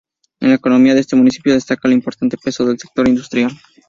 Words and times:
En 0.39 0.49
la 0.49 0.55
economía 0.55 0.95
de 0.95 1.01
este 1.01 1.15
municipio 1.15 1.53
destaca 1.53 1.87
el 1.87 1.93
importante 1.93 2.35
peso 2.35 2.65
del 2.65 2.79
sector 2.79 3.07
industrial. 3.07 3.51